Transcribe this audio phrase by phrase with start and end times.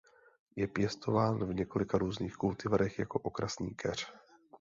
[0.55, 4.13] Je pěstován v několika různých kultivarech jako okrasný keř.